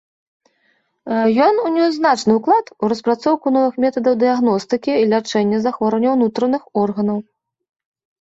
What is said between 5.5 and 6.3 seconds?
захворванняў